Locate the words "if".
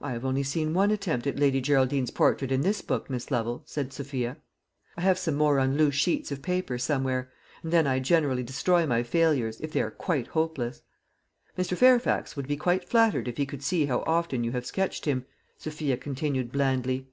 9.60-9.70, 13.28-13.36